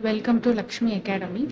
Welcome 0.00 0.40
to 0.40 0.52
Lakshmi 0.52 0.92
academy 0.92 1.46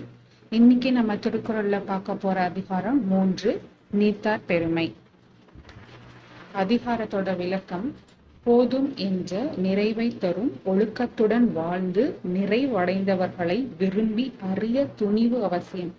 இன்னைக்கு 0.49 0.91
நம்ம 0.91 1.15
திருக்குறள்ல 1.15 1.81
பார்க்க 1.85 2.15
போற 2.15 2.41
அதிகாரம் 2.41 3.07
மூன்று 3.07 3.61
நீத்தார் 3.91 4.45
பெருமை. 4.45 4.95
அதிகாரத்தோட 6.55 7.35
விளக்கம் 7.35 7.93
போதும் 8.43 8.95
என்ற 8.95 9.51
நிறைவை 9.57 10.17
தரும் 10.17 10.51
ஒழுக்கத்துடன் 10.65 11.51
வாழ்ந்து 11.51 12.19
நிறைவடைந்தவர்களை 12.33 13.67
விரும்பி 13.77 14.33
அறிய 14.53 14.85
துணிவு 14.95 15.43
அவசியம். 15.43 15.93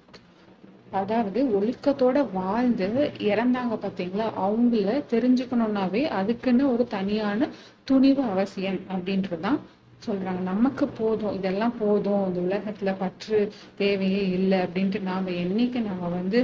அதாவது 0.91 1.43
ஒழுக்கத்தோட 1.61 2.27
வாழ்ந்து 2.33 3.13
இறந்தாங்க 3.19 3.77
பார்த்தீங்களா? 3.85 4.29
அவங்கள 4.47 5.03
தெரிஞ்சுக்கணும்னாவே 5.15 6.05
அதுக்குன்னு 6.21 6.73
ஒரு 6.73 6.87
தனியான 6.87 7.49
துணிவு 7.85 8.23
அவசியம் 8.23 8.81
அப்படின்றதுதான் 8.95 9.59
சொல்றாங்க. 10.07 10.41
நமக்கு 10.41 10.89
போதும். 10.89 11.35
இதெல்லாம் 11.35 11.75
போதும். 11.79 12.35
இந்த 12.35 12.41
உலகத்துல 12.47 12.95
பற்று 12.99 13.53
தேவையே 13.77 14.29
இல்லை 14.29 14.59
அப்படின்ட்டு 14.59 15.01
நாம 15.03 15.31
என்னைக்கு 15.31 15.81
நாம 15.83 16.09
வந்து 16.09 16.41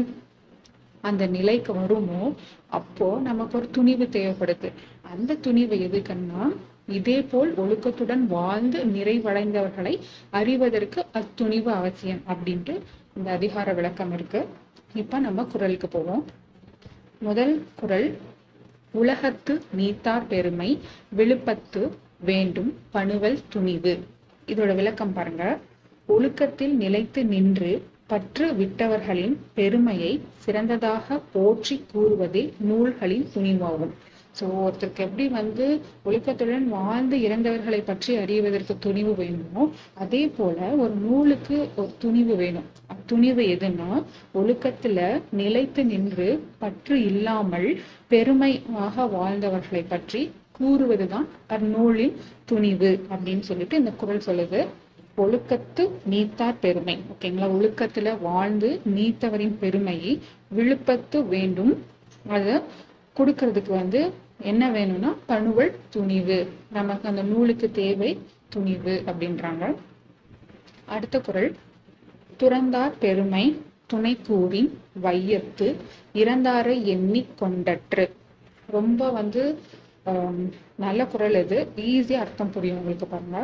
அந்த 1.00 1.26
நிலைக்கு 1.26 1.72
வருமோ 1.74 2.32
அப்போ 2.66 3.20
நமக்கு 3.20 3.58
ஒரு 3.58 3.70
துணிவு 3.70 4.04
தேவைப்படுது. 4.12 4.72
அந்த 5.12 5.34
துணிவு 5.34 5.74
எதுக்குன்னா 5.76 6.56
இதே 6.88 7.22
போல் 7.22 7.54
ஒழுக்கத்துடன் 7.54 8.26
வாழ்ந்து 8.26 8.84
நிறைவடைந்தவர்களை 8.84 10.00
அறிவதற்கு 10.30 11.06
அத்துணிவு 11.12 11.66
அவசியம் 11.66 12.22
அப்படின்ட்டு 12.28 12.74
இந்த 13.16 13.30
அதிகார 13.30 13.72
விளக்கம் 13.72 14.12
இருக்கு. 14.12 14.46
இப்ப 14.94 15.18
நம்ம 15.18 15.44
குரலுக்கு 15.44 15.88
போவோம். 15.88 16.24
முதல் 17.18 17.64
குரல் 17.74 18.18
உலகத்து 18.92 19.62
நீத்தார் 19.72 20.26
பெருமை 20.26 20.78
விழுப்பத்து 21.16 21.82
வேண்டும் 22.28 22.70
பணுவல் 22.94 23.38
துணிவு. 23.54 23.94
இதோட 24.48 24.70
விளக்கம் 24.80 25.12
பாருங்க. 25.12 25.44
ஒழுக்கத்தில் 26.08 26.74
நிலைத்து 26.82 27.20
நின்று 27.34 27.72
பற்று 28.06 28.46
விட்டவர்களின் 28.52 29.36
பெருமையை 29.58 30.10
சிறந்ததாக 30.44 31.16
போற்றி 31.34 31.76
கூறுவதே 31.92 32.42
நூல்களின் 32.70 33.28
துணிவாகும். 33.34 33.94
சோ 34.38 34.44
ஒருத்தருக்கு 34.64 35.02
எப்படி 35.06 35.24
வந்து 35.28 35.66
ஒழுக்கத்துடன் 36.06 36.66
வாழ்ந்து 36.68 37.16
இறந்தவர்களை 37.18 37.80
பற்றி 37.84 38.12
அறிவதற்கு 38.16 38.74
துணிவு 38.78 39.12
வேணுமோ 39.14 39.64
அதே 40.04 40.22
போல 40.38 40.58
ஒரு 40.82 40.94
நூலுக்கு 41.04 41.56
ஒரு 41.76 41.90
துணிவு 41.98 42.36
வேணும். 42.36 42.68
துணிவு 43.06 43.42
எதுன்னா 43.54 43.90
ஒழுக்கத்துல 44.40 44.98
நிலைத்து 45.40 45.84
நின்று 45.84 46.28
பற்று 46.62 46.96
இல்லாமல் 47.10 47.68
பெருமையாக 48.12 49.06
வாழ்ந்தவர்களை 49.16 49.84
பற்றி 49.88 50.22
கூறுவதுதான் 50.60 51.26
அந்நூலின் 51.46 52.16
துணிவு 52.44 53.06
அப்படின்னு 53.10 53.40
சொல்லிட்டு 53.40 53.78
இந்த 53.78 53.90
குரல் 53.90 54.22
சொல்லுது. 54.26 54.66
ஒழுக்கத்து 55.16 55.90
நீத்தார் 56.04 56.58
பெருமை. 56.58 56.98
ஓகேங்களா 57.12 57.48
ஒழுக்கத்துல 57.56 58.18
வாழ்ந்து 58.20 58.80
நீத்தவரின் 58.94 59.56
பெருமையை 59.60 60.20
விழுப்பத்து 60.56 61.28
வேண்டும். 61.28 61.82
அதை 62.28 62.60
கொடுக்கறதுக்கு 63.16 63.68
வந்து 63.68 64.12
என்ன 64.40 64.70
வேணும்னா 64.70 65.14
பணுவல் 65.26 65.74
துணிவு. 65.90 66.48
நமக்கு 66.72 67.08
அந்த 67.08 67.22
நூலுக்கு 67.22 67.70
தேவை 67.70 68.18
துணிவு 68.48 69.02
அப்படின்றாங்க. 69.06 69.74
அடுத்த 70.84 71.20
குரல். 71.20 71.56
துறந்தார் 72.38 72.92
பெருமை 72.98 73.56
துணை 73.86 74.18
கூறின் 74.26 74.78
வையத்து 75.02 75.74
இறந்தாரை 76.14 76.82
எண்ணி 76.82 77.26
கொண்டற்று. 77.40 78.10
ரொம்ப 78.70 79.10
வந்து 79.10 79.58
நல்ல 80.76 81.06
குரல் 81.06 81.36
இது. 81.44 81.58
ஈஸியாக 81.76 82.24
அர்த்தம் 82.24 82.50
புரியும் 82.50 82.76
உங்களுக்கு 82.76 83.06
பாருங்க. 83.06 83.38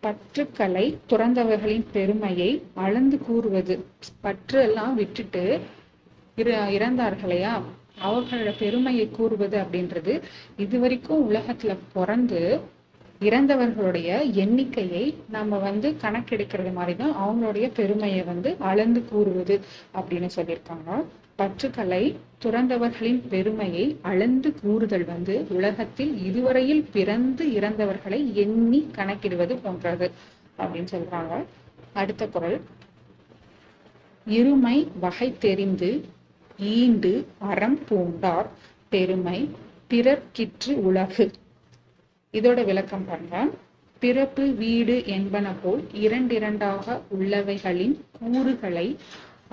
பற்றுக்களை 0.00 0.84
துறந்தவர்களின் 1.10 1.86
பெருமையை 1.92 2.50
அளந்து 2.74 3.18
கூறுவது. 3.18 3.84
பற்று 4.20 4.62
எல்லாம் 4.62 4.94
விட்டுட்டு 4.94 5.44
இற 6.36 6.50
இறந்தார்களையா 6.78 7.54
அவர்களோட 8.08 8.50
பெருமையை 8.58 9.06
கூறுவது 9.10 9.56
அப்படின்றது. 9.62 10.22
இது 10.56 10.78
வரைக்கும் 10.80 11.30
உலகத்துல 11.30 11.76
பிறந்து 11.92 12.42
இறந்தவர்களுடைய 13.20 14.32
எண்ணிக்கையை 14.32 15.14
நம்ம 15.28 15.58
வந்து 15.58 15.96
கணக்கெடுக்கிறது 16.02 16.72
மாதிரிதான் 16.72 17.14
அவங்களுடைய 17.14 17.70
பெருமையை 17.74 18.22
வந்து 18.22 18.56
அளந்து 18.58 19.04
கூறுவது 19.04 19.60
அப்படின்னு 19.94 20.28
சொல்லியிருக்காங்க. 20.36 21.04
பற்றுக்களை 21.36 22.16
துறந்தவர்களின் 22.44 23.28
பெருமையை 23.28 23.98
அளந்து 24.02 24.60
கூறுதல் 24.60 25.04
வந்து 25.04 25.46
உலகத்தில் 25.48 26.24
இதுவரையில் 26.24 26.88
பிறந்து 26.92 27.46
இறந்தவர்களை 27.46 28.32
எண்ணி 28.32 28.86
கணக்கிடுவது 28.96 29.56
போன்றது 29.62 30.10
அப்படின்னு 30.58 30.86
சொல்றாங்க. 30.90 31.44
அடுத்த 31.92 32.28
குரல். 32.28 32.60
இருமை 34.30 34.86
வகை 35.00 35.34
தெரிந்து 35.38 36.04
ஈண்டு 36.58 37.26
அறம் 37.38 37.78
பூண்டார். 37.90 38.46
பெருமை 38.88 39.50
பிறர்கிற்று 39.90 40.72
உலகு. 40.72 41.30
இதோட 42.32 42.64
விளக்கம் 42.64 43.04
பண்றேன். 43.04 43.50
பிறப்பு 43.98 44.54
வீடு 44.54 45.06
என்பன 45.06 45.52
போல் 45.62 45.82
இரண்டிரண்டாக 45.92 47.00
உள்ளவைகளின் 47.18 47.94
கூறுகளை 48.18 48.96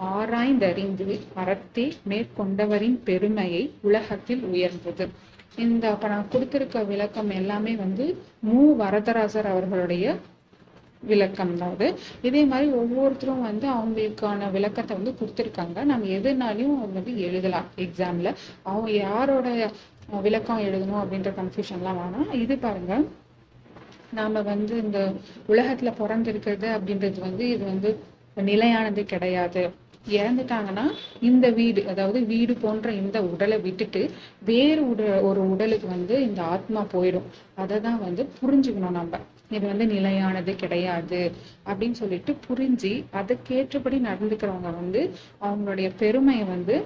ஆராய்ந்தறிந்து 0.02 1.20
அறத்தே 1.36 1.92
மேற்கொண்டவரின் 2.10 2.98
பெருமையை 3.04 3.74
உலகத்தில் 3.82 4.44
உயர்ந்தது. 4.44 5.08
இந்த 5.56 5.90
அப்ப 5.90 6.08
நான் 6.08 6.28
கொடுத்திருக்க 6.30 6.84
விளக்கம் 6.84 7.30
எல்லாமே 7.30 7.76
வந்து 7.76 8.18
மு. 8.40 8.76
வரதராசர் 8.80 9.48
அவர்களுடைய 9.54 10.16
விளக்கம் 11.12 11.54
தான் 11.62 11.74
அது 11.76 11.88
இதே 12.28 12.42
மாதிரி 12.52 12.68
ஒவ்வொருத்தரும் 12.82 13.46
வந்து 13.50 13.68
அவங்களுக்கான 13.78 14.50
விளக்கத்தை 14.56 14.94
வந்து 15.00 15.14
கொடுத்துருக்காங்க. 15.20 15.78
நம்ம 15.92 16.10
எதுனாலையும் 16.18 16.76
அவங்க 16.78 16.96
வந்து 17.00 17.14
எழுதலாம் 17.28 17.70
எக்ஸாம்ல 17.86 18.32
அவங்க 18.72 18.90
யாரோட 19.06 19.48
விளக்கம் 20.26 20.66
எழுதணும் 20.68 21.02
அப்படின்ற 21.04 21.30
கன்ஃபியூஷன்லாம் 21.40 22.02
வேணாம். 22.02 22.34
இது 22.44 22.56
பாருங்க. 22.66 22.96
நாம 24.18 24.42
வந்து 24.52 24.74
இந்த 24.84 25.00
உலகத்துல 25.54 25.92
பிறந்திருக்கிறது 26.02 26.68
அப்படின்றது 26.76 27.20
வந்து 27.28 27.44
இது 27.54 27.64
வந்து 27.72 27.90
நிலையானது 28.52 29.02
கிடையாது. 29.14 29.64
இறந்துட்டாங்கன்னா 30.18 30.84
இந்த 31.30 31.46
வீடு 31.60 31.82
அதாவது 31.92 32.20
வீடு 32.32 32.54
போன்ற 32.64 32.88
இந்த 33.02 33.18
உடலை 33.32 33.58
விட்டுட்டு 33.64 34.02
வேறு 34.50 34.82
உட 34.92 35.04
ஒரு 35.30 35.42
உடலுக்கு 35.54 35.88
வந்து 35.94 36.16
இந்த 36.28 36.42
ஆத்மா 36.56 36.82
போயிடும். 36.94 37.30
அதை 37.62 37.78
தான் 37.88 38.04
வந்து 38.08 38.24
புரிஞ்சுக்கணும் 38.42 38.98
நம்ம. 39.00 39.20
இது 39.50 39.68
வந்து 39.68 39.86
நிலையானது 39.86 40.56
கிடையாது 40.56 41.32
அப்படின்னு 41.66 41.92
சொல்லிட்டு 41.92 42.36
புரிஞ்சு 42.48 43.06
அதுக்கேற்றபடி 43.14 44.00
நடந்துக்கிறவங்க 44.10 44.72
வந்து 44.76 45.12
அவங்களுடைய 45.42 45.92
பெருமையை 45.98 46.46
வந்து 46.46 46.86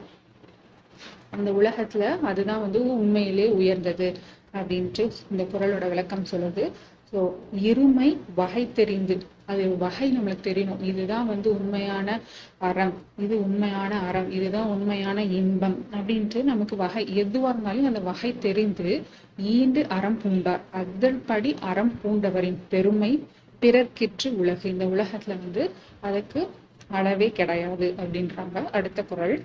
அந்த 1.30 1.52
உலகத்துல 1.52 2.20
அதுதான் 2.20 2.62
வந்து 2.62 2.80
உண்மையிலே 2.98 3.48
உயர்ந்தது 3.50 4.16
அப்படின்ட்டு 4.54 5.12
இந்த 5.32 5.44
குரலோட 5.44 5.88
விளக்கம் 5.90 6.30
சொல்லுது. 6.32 6.72
ஸோ 7.14 7.32
இருமை 7.54 8.18
வகை 8.36 8.72
தெரிந்து 8.72 9.16
அது 9.50 9.78
வகை 9.78 10.08
நம்மளுக்கு 10.18 10.48
தெரியணும். 10.48 10.82
இதுதான் 10.84 11.28
வந்து 11.28 11.50
உண்மையான 11.60 12.20
அறம். 12.60 12.94
இது 13.18 13.36
உண்மையான 13.44 14.00
அறம். 14.00 14.32
இதுதான் 14.32 14.68
உண்மையான 14.68 15.24
இன்பம் 15.24 15.78
அப்படின்ட்டு 15.92 16.44
நமக்கு 16.44 16.76
வகை 16.76 17.16
எதுவாக 17.16 17.54
இருந்தாலும் 17.54 17.86
அந்த 17.86 18.00
வகை 18.00 18.38
தெரிந்து 18.38 19.02
ஈண்டு 19.38 19.88
அறம் 19.88 20.20
பூண்டார். 20.24 20.60
அதன்படி 20.72 21.56
அறம் 21.62 21.94
பூண்டவரின் 22.04 22.58
பெருமை 22.70 23.12
பிறர்க்கிற்று 23.62 24.30
உலகு. 24.36 24.70
இந்த 24.70 24.86
உலகத்துல 24.86 25.38
வந்து 25.44 25.72
அதுக்கு 26.00 26.48
அளவே 26.90 27.30
கிடையாது 27.30 27.94
அப்படின்றாங்க. 27.98 28.64
அடுத்த 28.72 29.04
குரல். 29.04 29.38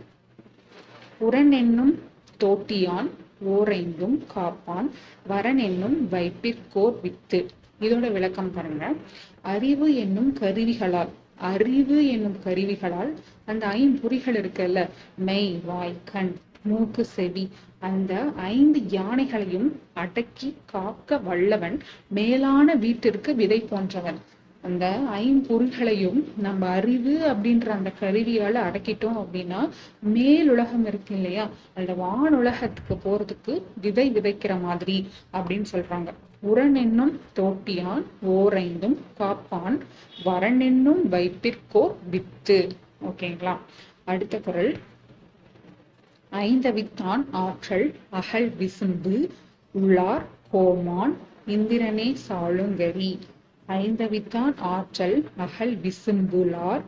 உரன் 1.19 1.53
என்னும் 1.53 1.99
தோட்டியான் 2.45 3.11
ஓரைந்தும் 3.49 4.19
காப்பான். 4.27 4.91
வரன் 5.27 5.59
என்னும் 5.59 6.09
வைப்பிற்கோர் 6.11 7.01
வித்து. 7.03 7.47
இதோட 7.85 8.13
விளக்கம் 8.13 8.53
பாருங்க. 8.53 8.93
அறிவு 9.43 9.95
என்னும் 9.95 10.33
கருவிகளால் 10.41 11.13
அறிவு 11.53 11.97
என்னும் 12.09 12.37
கருவிகளால் 12.45 13.13
அந்த 13.45 13.67
ஐம்பொறிகள் 13.67 14.37
இருக்குல்ல? 14.41 14.89
மெய் 15.17 15.61
வாய் 15.65 15.95
கண் 16.05 16.35
மூக்கு 16.63 17.05
செவி 17.05 17.45
அந்த 17.79 18.13
ஐந்து 18.37 18.81
யானைகளையும் 18.81 19.69
அடக்கி 19.95 20.55
காக்க 20.67 21.19
வல்லவன் 21.19 21.77
மேலான 22.09 22.75
வீட்டிற்கு 22.75 23.35
விதை 23.35 23.59
போன்றவன். 23.61 24.21
அந்த 24.63 24.85
ஐம்பொருள்களையும் 25.15 26.21
நம்ம 26.39 26.69
அறிவு 26.69 27.15
அப்படின்ற 27.33 27.67
அந்த 27.69 27.91
கருவியால 28.01 28.57
அடக்கிட்டோம் 28.69 29.19
அப்படின்னா 29.23 29.61
மேலுலகம் 30.15 30.87
இருக்கு 30.87 31.15
இல்லையா? 31.15 31.45
அந்த 31.75 31.95
வான் 31.95 32.35
உலகத்துக்கு 32.35 32.95
போறதுக்கு 33.05 33.63
விதை 33.81 34.07
விதைக்கிற 34.13 34.61
மாதிரி 34.61 34.97
அப்படின்னு 35.33 35.65
சொல்றாங்க. 35.73 36.09
உரன் 36.45 37.19
தோட்டியான் 37.37 38.05
ஓரைந்தும் 38.29 38.97
காப்பான் 39.17 39.79
வரனென்னும் 40.25 41.09
வைப்பிற்கோர் 41.11 41.95
வித்து. 42.11 42.69
ஓகேங்களா? 43.05 43.57
அடுத்த 44.05 44.39
குரல். 44.39 44.77
ஐந்தவித்தான் 46.33 47.25
ஆற்றல் 47.31 47.95
அகல் 48.11 48.53
விசும்பு 48.59 49.29
உள்ளார் 49.71 50.25
கோமான் 50.51 51.17
இந்திரனே 51.49 52.17
சாளுங்கரி. 52.29 53.19
ஐந்தவித்தான் 53.69 54.57
ஆற்றல் 54.59 55.25
அகல் 55.37 55.77
விசும்புலார் 55.77 56.83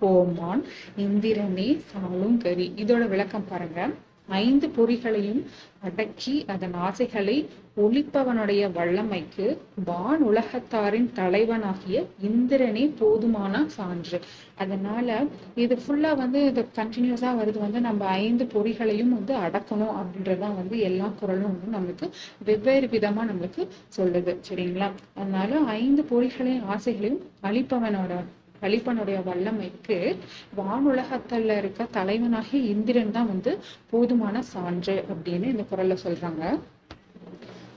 கோமான் 0.00 0.64
இந்திரனே 0.98 1.80
சாளுங்கரி. 1.92 2.70
இதோட 2.76 3.08
விளக்கம் 3.08 3.44
பாருங்க. 3.48 3.90
ஐந்து 4.28 4.68
பொறிகளையும் 4.68 5.44
அடக்கி 5.82 6.44
அதன் 6.44 6.74
ஆசைகளை 6.74 7.48
ஒழிப்பவனுடைய 7.76 8.62
வல்லமைக்கு 8.72 9.58
வான் 9.84 10.22
உலகத்தாரின் 10.22 11.12
தலைவனாகிய 11.12 12.04
இந்திரனே 12.22 12.92
போதுமான 12.98 13.64
சான்று. 13.68 14.20
அதனால 14.56 15.24
இது 15.54 15.78
ஃபுல்லா 15.84 16.16
வந்து 16.16 16.44
இது 16.44 16.68
கண்டினியூஸா 16.74 17.30
வருது. 17.38 17.58
வந்து 17.58 17.80
நம்ம 17.80 18.04
ஐந்து 18.04 18.44
பொறிகளையும் 18.44 19.08
வந்து 19.08 19.36
அடக்கணும் 19.36 19.94
அப்படின்றதுதான் 20.00 20.54
வந்து 20.54 20.78
எல்லா 20.78 21.06
குரலும் 21.20 21.56
வந்து 21.62 21.76
நம்மளுக்கு 21.76 22.10
வெவ்வேறு 22.44 22.86
விதமா 22.86 23.24
நம்மளுக்கு 23.30 23.68
சொல்லுது. 23.96 24.36
சரிங்களா? 24.48 24.90
அதனால 25.14 25.58
ஐந்து 25.58 26.02
பொறிகளையும் 26.02 26.68
ஆசைகளையும் 26.68 27.20
அழிப்பவனோட 27.42 28.24
கலிப்பனுடைய 28.62 29.22
வல்லமைக்கு 29.24 30.16
வானுலகத்துல 30.56 31.56
இருக்க 31.56 31.86
தலைவனாகிய 31.92 32.62
இந்திரன் 32.62 33.10
தான் 33.10 33.26
வந்து 33.26 33.58
போதுமான 33.90 34.42
சான்று 34.42 35.04
அப்படின்னு 35.08 35.44
இந்த 35.44 35.64
குரல்ல 35.72 35.96
சொல்றாங்க. 36.04 36.58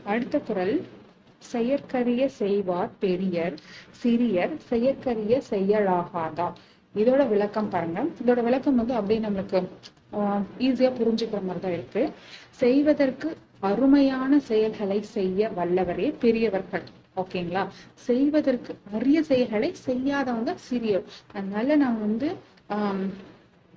அடுத்த 0.05 0.39
குரல் 0.39 0.75
செயற்கரிய 1.51 2.27
செய்வார் 2.27 2.91
பெரியர் 2.99 3.55
சிறியர் 4.03 4.53
செயற்கரிய 4.69 5.41
செய்யலாகாதா. 5.49 6.47
இதோட 6.95 7.27
விளக்கம் 7.27 7.69
பாருங்க. 7.69 8.03
இதோட 8.25 8.43
விளக்கம் 8.43 8.75
வந்து 8.75 8.93
அப்படியே 8.93 9.19
நம்மளுக்கு 9.27 9.59
ஈஸியா 10.59 10.89
புரிஞ்சுக்கிற 10.99 11.41
மாதிரி 11.41 11.59
தான் 11.61 11.75
இருக்கு. 11.77 12.03
செய்வதற்கு 12.51 13.37
அருமையான 13.59 14.39
செயல்களை 14.39 15.01
செய்ய 15.01 15.49
வல்லவரே 15.57 16.13
பெரியவர்கள். 16.19 16.85
ஓகேங்களா? 17.15 17.63
செய்வதற்கு 17.93 18.77
அரிய 18.93 19.23
செயல்களை 19.23 19.73
செய்யாதவங்க 19.85 20.55
சிறியர். 20.69 21.03
அதனால 21.33 21.75
நான் 21.75 21.99
வந்து 21.99 22.29
ஆஹ் 22.69 23.07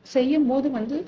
செய்யும் 0.02 0.46
போது 0.46 0.70
வந்து 0.70 1.04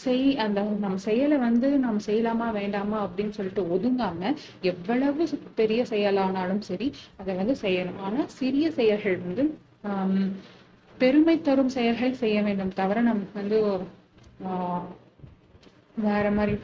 செய் 0.00 0.26
அந்த 0.44 0.60
நம்ம 0.84 1.00
செயலை 1.06 1.36
வந்து 1.46 1.68
நம்ம 1.84 2.02
செய்யலாமா 2.06 2.46
வேண்டாமா 2.58 2.98
அப்படின்னு 3.06 3.34
சொல்லிட்டு 3.38 3.62
ஒதுங்காம 3.74 4.30
எவ்வளவு 4.70 5.24
பெரிய 5.60 5.80
செயலானாலும் 5.92 6.62
சரி 6.68 6.88
அதை 7.20 7.34
வந்து 7.40 7.56
செய்யணும். 7.64 8.00
ஆனா 8.06 8.20
சிறிய 8.38 8.66
செயல்கள் 8.78 9.18
வந்து 9.26 9.44
பெருமை 10.98 11.36
தரும் 11.48 11.74
செயல்கள் 11.76 12.20
செய்ய 12.22 12.38
வேண்டும். 12.48 12.72
தவிர 12.80 13.00
நமக்கு 13.08 13.40
வந்து 13.40 13.58
வேற 16.06 16.26
மாதிரி 16.36 16.54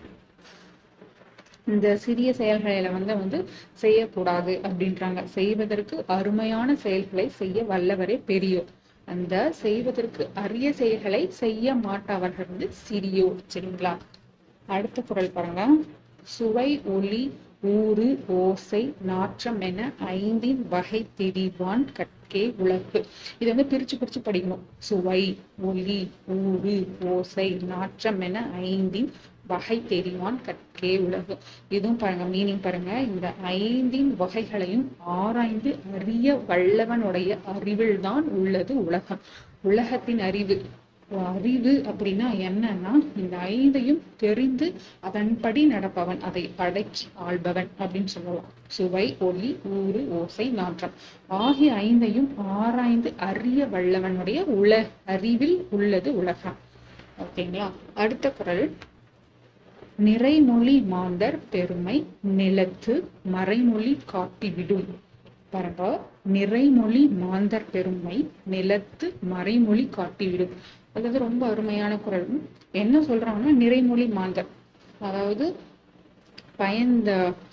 இந்த 1.72 1.88
சிறிய 2.04 2.30
செயல்களில 2.38 2.90
வந்து 2.96 3.14
வந்து 3.22 3.38
செய்யக்கூடாது 3.82 4.52
அப்படின்றாங்க. 4.69 5.20
செய்வதற்கு 5.36 5.96
அருமையான 6.16 6.76
செயல்களை 6.84 7.26
செய்ய 7.40 7.64
வல்லவரே 7.72 8.16
பெரியோர். 8.30 8.70
அந்த 9.08 9.34
செய்வதற்கு 9.52 10.28
அரிய 10.34 10.72
செயல்களை 10.72 11.31
செய்ய 11.31 11.75
மாட்டவர்கள் 11.75 12.49
வந்து 12.49 12.69
சிறியோர் 12.82 13.40
சரிங்களா? 13.55 13.93
அடுத்த 14.69 15.02
குரல் 15.02 15.31
பாருங்க. 15.31 15.62
சுவை 16.25 16.81
ஒளி 16.87 17.22
ஊறு 17.62 18.25
ஓசை 18.26 18.94
நாற்றம் 19.02 19.60
என 19.60 19.90
ஐந்தின் 19.99 20.69
வகை 20.69 21.06
திரிவான் 21.19 21.84
கற்கே 21.93 22.55
உலகு 22.58 23.06
இது 23.38 23.55
வந்து 23.55 23.78
பிரிச்சு 23.78 23.96
பிரிச்சு 23.96 24.20
படிக்கணும். 24.25 24.64
சுவை 24.78 25.38
ஒலி 25.62 26.10
ஊறு 26.26 26.87
ஓசை 27.05 27.50
நாற்றம் 27.50 28.20
என 28.20 28.46
ஐந்தின் 28.60 29.10
வகை 29.46 29.82
தெரிவான் 29.88 30.38
கற்கே 30.46 30.99
உலகு. 30.99 31.37
இதுவும் 31.69 31.96
பாருங்க 31.96 32.25
மீனிங் 32.37 32.62
பாருங்க. 32.62 33.00
இந்த 33.00 33.32
ஐந்தின் 33.43 34.16
வகைகளையும் 34.16 34.93
ஆராய்ந்து 34.99 35.76
அறிய 35.94 36.40
வல்லவனுடைய 36.49 37.38
அறிவில் 37.44 38.00
தான் 38.00 38.25
உள்ளது 38.25 38.84
உலகம். 38.84 39.19
உலகத்தின் 39.62 40.19
அறிவு. 40.19 40.62
அறிவு 41.16 41.82
அப்படின்னா 41.87 42.26
என்னன்னா 42.37 42.93
இந்த 43.16 43.37
ஐந்தையும் 43.37 43.99
தெரிந்து 44.16 44.75
அதன்படி 45.00 45.69
நடப்பவன் 45.69 46.20
அதை 46.20 46.50
அடக்கி 46.56 47.06
ஆள்பவன் 47.14 47.69
அப்படின்னு 47.78 48.05
சொல்லலாம். 48.05 48.44
சுவை 48.66 49.16
ஒளி 49.19 49.56
ஊறு 49.64 50.08
ஓசை 50.10 50.49
நாற்றம். 50.49 50.90
ஆகிய 51.26 51.72
ஐந்தையும் 51.72 52.28
ஆராய்ந்து 52.37 53.12
அறிய 53.16 53.69
வல்லவனுடைய 53.72 54.44
உல 54.60 54.87
அறிவில் 55.06 55.66
உள்ளது 55.70 56.16
உலகம். 56.16 56.56
ஓகேங்களா? 57.19 57.70
அடுத்த 57.94 58.31
குரல். 58.31 58.72
நிறைமொழி 60.04 60.87
மாந்தர் 60.87 61.38
பெருமை 61.50 62.06
நிலத்து 62.37 63.04
மறைமொழி 63.32 63.99
காட்டிவிடும் 64.12 64.84
பாருங்க 65.50 66.00
நிறைமொழி 66.32 67.08
மாந்தர் 67.19 67.70
பெருமை 67.72 68.28
நிலத்து 68.50 69.14
மறைமொழி 69.20 69.88
காட்டிவிடும் 69.88 70.50
அதாவது 70.99 71.19
ரொம்ப 71.19 71.43
அருமையான 71.47 71.93
குரல். 71.99 72.27
என்ன 72.75 73.00
சொல்றாங்கன்னா 73.00 73.53
நிறைமொழி 73.62 74.06
மாந்தர். 74.11 74.49
அதாவது 75.00 75.45
பயந்த 76.56 77.11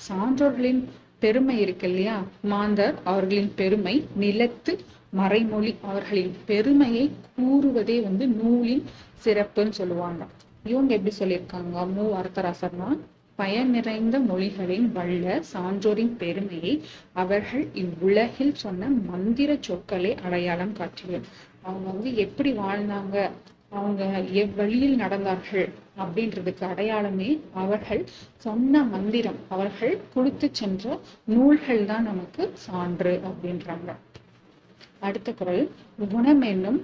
சான்றோர்களின் 0.08 0.82
பெருமை 1.20 1.56
இருக்கு 1.60 1.88
இல்லையா? 1.88 2.16
மாந்தர் 2.44 2.96
அவர்களின் 3.04 3.52
பெருமை 3.56 3.96
நிலத்து 4.16 4.74
மறைமொழி 5.14 5.72
அவர்களின் 5.82 6.34
பெருமையை 6.46 7.04
கூறுவதே 7.36 7.98
வந்து 8.04 8.28
நூலின் 8.30 8.84
சிறப்புன்னு 9.26 9.70
சொல்லுவாங்க. 9.72 10.24
இவங்க 10.64 10.92
எப்படி 10.94 11.14
சொல்லியிருக்காங்க? 11.20 11.76
மு. 11.94 12.06
அர்த்தராசர்னா 12.22 12.90
பயன் 13.40 13.70
நிறைந்த 13.70 14.20
மொழிகளின் 14.28 14.92
வல்ல 14.92 15.42
சான்றோரின் 15.54 16.14
பெருமையை 16.18 16.74
அவர்கள் 17.14 17.68
இவ்வுலகில் 17.74 18.54
சொன்ன 18.56 18.90
மந்திர 19.10 19.58
சொற்களை 19.62 20.12
அடையாளம் 20.26 20.74
காட்டியது 20.74 21.20
அவங்க 21.68 21.88
வந்து 21.92 22.12
எப்படி 22.16 22.52
வாழ்ந்தாங்க? 22.58 23.16
அவங்க 23.70 24.04
எவ்வழியில் 24.42 25.00
நடந்தார்கள்? 25.00 25.68
அப்படின்றதுக்கு 26.02 26.64
அடையாளமே 26.64 27.30
அவர்கள் 27.54 28.04
சொன்ன 28.46 28.84
மந்திரம். 28.94 29.40
அவர்கள் 29.56 29.94
கொடுத்து 30.14 30.48
சென்ற 30.60 31.00
நூல்கள் 31.34 31.86
தான் 31.86 32.08
நமக்கு 32.10 32.44
சான்று 32.66 33.14
அப்படின்றாங்க. 33.30 33.90
அடுத்த 35.00 35.34
குரல். 35.34 35.64
குணமென்னும் 36.14 36.80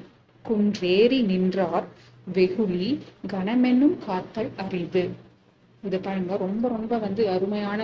குன்றேறி 0.46 1.20
நின்றார். 1.32 1.88
வெகுளி 2.34 2.90
கணமென்னும் 3.34 3.96
காத்தல் 4.06 4.52
அரிது. 4.58 5.04
இது 5.84 6.00
பாருங்க 6.00 6.38
ரொம்ப 6.46 6.66
ரொம்ப 6.68 6.98
வந்து 6.98 7.24
அருமையான 7.30 7.82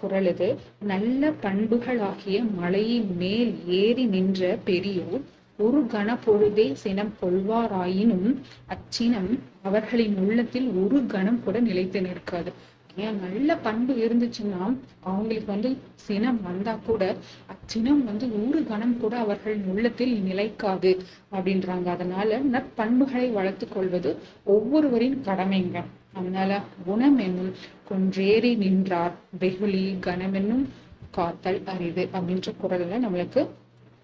குரல் 0.00 0.26
இது. 0.26 0.48
நல்ல 0.92 1.30
பண்புகளாகிய 1.42 2.38
மலையின் 2.56 3.10
மேல் 3.16 3.52
ஏறி 3.80 4.04
நின்ற 4.14 4.58
பெரியோர் 4.64 5.24
ஒரு 5.58 5.80
கண 5.92 6.18
பொழுதே 6.24 6.74
சினம் 6.74 7.12
கொள்வாராயினும் 7.22 8.30
அச்சினம் 8.68 9.38
அவர்களின் 9.62 10.16
உள்ளத்தில் 10.16 10.68
ஒரு 10.68 11.06
கணம் 11.06 11.42
கூட 11.44 11.60
நிலைத்து 11.60 12.00
நிற்காது. 12.00 12.52
ஏன்? 12.96 13.20
நல்ல 13.20 13.56
பண்பு 13.56 13.92
இருந்துச்சுன்னா 13.94 14.76
அவங்களுக்கு 15.00 15.52
வந்து 15.52 15.76
சினம் 15.94 16.42
வந்தா 16.42 16.74
கூட 16.86 17.16
அச்சினம் 17.52 18.04
வந்து 18.04 18.48
ஒரு 18.48 18.66
கணம் 18.66 18.98
கூட 18.98 19.16
அவர்களின் 19.16 19.64
உள்ளத்தில் 19.64 20.22
நிலைக்காது 20.22 21.02
அப்படின்றாங்க. 21.32 21.86
அதனால 21.86 22.40
நற்பண்புகளை 22.52 23.32
வளர்த்து 23.32 23.68
கொள்வது 23.68 24.16
ஒவ்வொருவரின் 24.44 25.22
கடமைங்க. 25.24 25.82
அதனால 26.12 26.60
குணம் 26.84 27.18
என்னும் 27.18 27.52
கொன்றேறி 27.90 28.56
நின்றார். 28.56 29.14
வெகுளி 29.38 29.96
கணம் 30.00 30.34
என்னும் 30.34 30.68
காத்தல் 31.10 31.62
அரிது 31.64 32.08
அப்படின்ற 32.12 32.52
குரல்ல 32.62 33.00
நம்மளுக்கு 33.06 33.48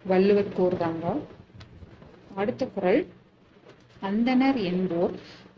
வள்ளுவர் 0.07 0.57
கூறுறாங்க 0.59 1.05
அடுத்த 2.35 2.67
குரல் 2.67 3.07
அந்தனர் 4.03 4.59
என்போர் 4.63 5.15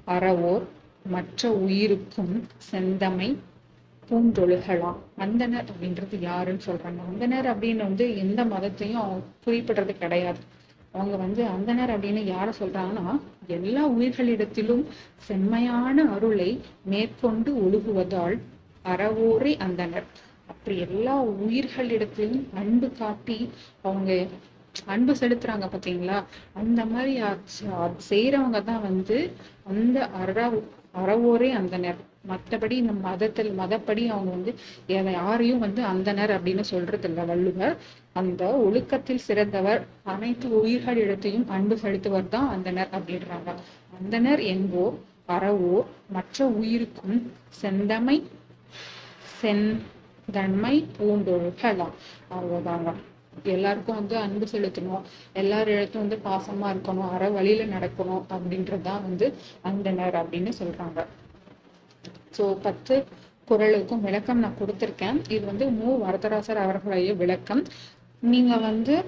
அறவோர் 0.07 0.65
மற்ற 1.05 1.51
உயிருக்கும் 1.53 2.47
செந்தமை 2.57 3.39
பூண்டொழுகலாம். 4.11 4.99
அந்தனர் 5.19 5.69
அப்படின்றது 5.73 6.19
யாருன்னு 6.21 6.63
சொல்றாங்க. 6.67 7.01
அந்தனர் 7.11 7.49
அப்படின்னு 7.53 7.77
வந்து 7.77 8.17
எந்த 8.17 8.45
மதத்தையும் 8.45 9.01
அவங்க 9.01 9.23
குறிப்பிடுறது 9.47 9.99
கிடையாது. 9.99 10.39
அவங்க 10.93 11.17
வந்து 11.17 11.45
அந்தனர் 11.45 11.93
அப்படின்னு 11.95 12.23
யார 12.25 12.49
சொல்றாங்கன்னா 12.61 13.21
எல்லா 13.47 13.89
உயிர்களிடத்திலும் 13.89 14.85
செம்மையான 15.17 16.05
அருளை 16.05 16.61
மேற்கொண்டு 16.85 17.55
ஒழுகுவதால் 17.55 18.41
அறவோரே 18.85 19.53
அந்தனர் 19.59 20.05
அப்படி 20.47 20.79
எல்லா 20.79 21.23
உயிர்களிடத்திலும் 21.23 22.45
அன்பு 22.55 22.93
காட்டி 22.93 23.51
அவங்க 23.83 24.27
அன்பு 24.93 25.13
செலுத்துறாங்க 25.21 25.67
பாத்தீங்களா? 25.73 26.19
அந்த 26.61 26.81
மாதிரி 26.93 27.13
செய்யறவங்க 28.11 28.61
தான் 28.71 28.87
வந்து 28.89 29.19
அந்த 29.73 29.99
அற 30.21 30.39
அறவோரே 31.01 31.51
அந்த 31.59 31.75
அந்தனர் 31.75 32.01
மற்றபடி 32.31 32.75
இந்த 32.81 32.93
மதத்தில் 33.07 33.51
மதப்படி 33.61 34.03
அவங்க 34.15 34.31
வந்து 34.37 34.53
யாரையும் 35.19 35.63
வந்து 35.65 35.83
அந்தனர் 35.93 36.33
அப்படின்னு 36.37 36.65
சொல்றது 36.73 37.07
இல்லை 37.11 37.25
வள்ளுவர். 37.31 37.75
அந்த 38.21 38.43
ஒழுக்கத்தில் 38.65 39.25
சிறந்தவர் 39.29 39.81
அனைத்து 40.15 40.49
உயிர்களிடத்தையும் 40.61 41.47
அன்பு 41.57 41.77
செலுத்துவர் 41.85 42.33
தான் 42.37 42.51
அந்தனர் 42.55 42.93
அப்படின்றாங்க. 42.99 43.51
அந்தனர் 43.99 44.43
என்போ 44.55 44.85
அறவோர் 45.37 45.89
மற்ற 46.17 46.47
உயிருக்கும் 46.61 47.19
செந்தமை 47.61 48.17
செந்தன்மை 49.41 50.75
பூண்டொழுகலாம் 50.99 51.97
அவ்வளவுதாங்க. 52.35 52.91
எல்லாருக்கும் 53.43 53.97
வந்து 53.97 54.17
அன்பு 54.17 54.47
செலுத்தணும். 54.47 55.03
எல்லார் 55.33 55.69
இடத்தும் 55.69 56.09
வந்து 56.09 56.19
பாசமா 56.25 56.69
இருக்கணும். 56.75 57.11
அற 57.11 57.31
வழியில 57.31 57.65
நடக்கணும் 57.65 58.23
அப்படின்றதுதான் 58.31 59.03
வந்து 59.03 59.35
அந்தனர் 59.65 60.17
அப்படின்னு 60.23 60.53
சொல்றாங்க. 60.61 61.07
ஸோ 62.37 62.57
பத்து 62.63 63.05
குரலுக்கும் 63.49 64.01
விளக்கம் 64.01 64.39
நான் 64.39 64.59
கொடுத்துருக்கேன். 64.61 65.19
இது 65.29 65.47
வந்து 65.47 65.71
மு. 65.71 65.89
வரதராசர் 66.05 66.63
அவர்களுடைய 66.67 67.15
விளக்கம். 67.15 67.65
நீங்க 68.21 68.57
வந்து 68.57 69.05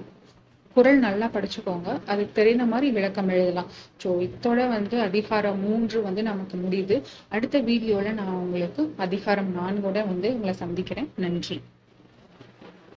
குரல் 0.76 0.98
நல்லா 0.98 1.26
படிச்சுக்கோங்க. 1.26 2.00
அதுக்கு 2.06 2.32
தெரிந்த 2.32 2.64
மாதிரி 2.64 2.90
விளக்கம் 2.90 3.28
எழுதலாம். 3.28 3.68
ஸோ 4.02 4.28
இத்தோட 4.28 4.68
வந்து 4.68 5.00
அதிகாரம் 5.00 5.60
மூன்று 5.60 6.02
வந்து 6.02 6.22
நமக்கு 6.22 6.56
முடியுது. 6.56 7.02
அடுத்த 7.28 7.60
வீடியோல 7.60 8.12
நான் 8.12 8.34
உங்களுக்கு 8.34 8.94
அதிகாரம் 8.96 9.56
நான்கோட 9.56 10.06
வந்து 10.06 10.34
உங்களை 10.34 10.54
சந்திக்கிறேன். 10.54 11.10
நன்றி. 11.16 11.60